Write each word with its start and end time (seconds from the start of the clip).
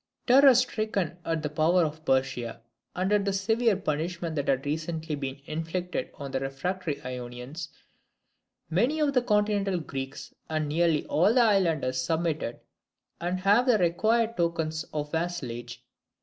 ]Terror 0.25 0.55
stricken 0.55 1.19
at 1.23 1.43
the 1.43 1.49
power 1.51 1.83
of 1.85 2.03
Persia 2.05 2.59
and 2.95 3.13
at 3.13 3.23
the 3.23 3.31
severe 3.31 3.75
punishment 3.77 4.35
that 4.35 4.47
had 4.47 4.65
recently 4.65 5.13
been 5.13 5.39
inflicted 5.45 6.09
on 6.15 6.31
the 6.31 6.39
refractory 6.39 6.99
Ionians, 7.05 7.69
many 8.67 8.99
of 8.99 9.13
the 9.13 9.21
continental 9.21 9.79
Greeks 9.79 10.33
and 10.49 10.67
nearly 10.67 11.05
all 11.05 11.35
the 11.35 11.43
islanders 11.43 12.01
submitted, 12.01 12.61
and 13.19 13.43
gave 13.43 13.67
the 13.67 13.77
required 13.77 14.35
tokens 14.37 14.85
of 14.91 15.11
vassalage. 15.11 15.85